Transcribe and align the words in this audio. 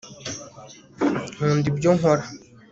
nkunda 1.33 1.65
ibyo 1.71 1.91
nkora 1.97 2.23